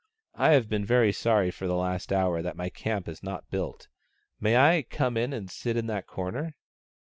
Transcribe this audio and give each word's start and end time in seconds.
I 0.33 0.53
have 0.53 0.67
been 0.67 0.83
very 0.83 1.11
sorry 1.13 1.51
for 1.51 1.67
the 1.67 1.75
last 1.75 2.11
hour 2.11 2.41
that 2.41 2.55
my 2.57 2.69
camp 2.71 3.07
is 3.07 3.21
not 3.21 3.51
built. 3.51 3.87
May 4.39 4.57
I 4.57 4.81
come 4.89 5.15
in 5.15 5.31
and 5.31 5.47
sit 5.47 5.77
in 5.77 5.85
that 5.85 6.07
corner 6.07 6.55